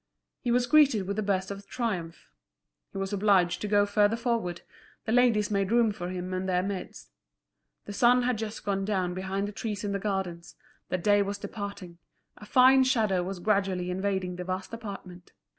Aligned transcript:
He 0.39 0.49
was 0.49 0.65
greeted 0.65 1.05
with 1.05 1.19
a 1.19 1.21
burst 1.21 1.51
of 1.51 1.67
triumph. 1.67 2.31
He 2.91 2.97
was 2.97 3.13
obliged 3.13 3.61
to 3.61 3.67
go 3.67 3.85
further 3.85 4.15
forward; 4.15 4.61
the 5.05 5.11
ladies 5.11 5.51
made 5.51 5.71
room 5.71 5.91
for 5.91 6.09
him 6.09 6.33
in 6.33 6.47
their 6.47 6.63
midst. 6.63 7.11
The 7.85 7.93
sun 7.93 8.23
had 8.23 8.39
just 8.39 8.65
gone 8.65 8.83
down 8.83 9.13
behind 9.13 9.47
the 9.47 9.51
trees 9.51 9.83
in 9.83 9.91
the 9.91 9.99
gardens, 9.99 10.55
the 10.89 10.97
day 10.97 11.21
was 11.21 11.37
departing, 11.37 11.99
a 12.35 12.47
fine 12.47 12.83
shadow 12.83 13.21
was 13.21 13.37
gradually 13.37 13.91
invading 13.91 14.37
the 14.37 14.43
vast 14.43 14.73
apartment. 14.73 15.33